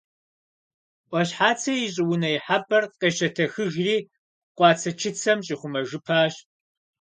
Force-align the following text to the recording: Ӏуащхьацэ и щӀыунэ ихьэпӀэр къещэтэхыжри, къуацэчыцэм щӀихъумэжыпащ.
Ӏуащхьацэ 1.09 1.71
и 1.85 1.87
щӀыунэ 1.93 2.29
ихьэпӀэр 2.37 2.83
къещэтэхыжри, 2.99 3.95
къуацэчыцэм 4.57 5.39
щӀихъумэжыпащ. 5.45 6.33